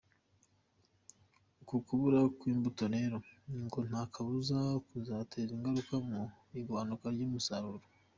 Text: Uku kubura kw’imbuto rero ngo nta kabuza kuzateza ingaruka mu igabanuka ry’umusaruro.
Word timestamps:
Uku 1.61 1.75
kubura 1.85 2.19
kw’imbuto 2.37 2.83
rero 2.95 3.17
ngo 3.63 3.79
nta 3.89 4.03
kabuza 4.13 4.57
kuzateza 4.87 5.51
ingaruka 5.57 5.95
mu 6.07 6.21
igabanuka 6.59 7.07
ry’umusaruro. 7.15 7.85